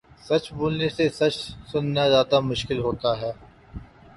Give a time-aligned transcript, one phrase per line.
[0.27, 1.35] سچ بولنے سے سچ
[1.69, 3.31] سنا زیادہ مشکل ہوتا ہے